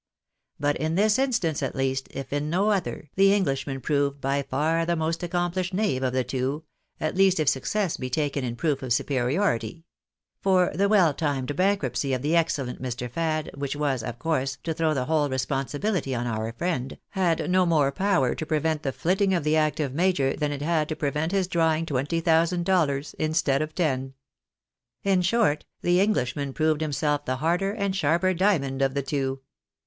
But 0.59 0.77
in 0.77 0.95
this 0.95 1.19
instance, 1.19 1.61
at 1.61 1.75
least, 1.75 2.07
if 2.09 2.33
in 2.33 2.49
no 2.49 2.71
other, 2.71 3.11
the 3.13 3.31
Englishman 3.31 3.81
proved 3.81 4.19
by 4.19 4.41
far 4.41 4.83
the 4.83 4.95
most 4.95 5.21
accomplished 5.21 5.75
knave 5.75 6.01
of 6.01 6.11
the 6.11 6.23
two, 6.23 6.63
at 6.99 7.13
least 7.15 7.39
if 7.39 7.47
success 7.47 7.97
be 7.97 8.09
taken 8.09 8.43
in 8.43 8.55
proof 8.55 8.81
of 8.81 8.93
superiority; 8.93 9.85
for 10.39 10.71
the 10.73 10.89
well 10.89 11.13
timed 11.13 11.55
bankruptcy 11.55 12.13
of 12.13 12.23
the 12.23 12.35
excellent 12.35 12.81
J\Ir. 12.81 13.09
Fad, 13.09 13.51
which 13.53 13.75
was, 13.75 14.01
of 14.01 14.17
course, 14.17 14.57
to 14.63 14.73
throw 14.73 14.95
thef 14.95 15.05
whole 15.05 15.29
responsibility 15.29 16.15
on 16.15 16.25
our 16.25 16.51
friend, 16.51 16.97
had 17.09 17.47
no 17.51 17.67
more 17.67 17.91
power 17.91 18.33
to 18.33 18.43
prevent 18.43 18.81
the 18.81 18.91
flitting 18.91 19.35
of 19.35 19.43
the 19.43 19.55
active 19.55 19.93
major 19.93 20.35
than 20.35 20.51
it 20.51 20.63
had 20.63 20.89
to 20.89 20.95
prevent 20.95 21.31
his 21.31 21.47
drawing 21.47 21.85
twenty 21.85 22.19
thousand 22.19 22.65
dollars 22.65 23.13
instead 23.19 23.61
of 23.61 23.75
ten. 23.75 24.15
In 25.03 25.21
short, 25.21 25.65
the 25.83 25.99
Englishman 25.99 26.53
proved 26.53 26.81
himself 26.81 27.23
the 27.23 27.35
harder 27.35 27.71
and 27.71 27.95
sharper 27.95 28.33
diamond 28.33 28.81
of 28.81 28.95
the 28.95 29.03
two. 29.03 29.41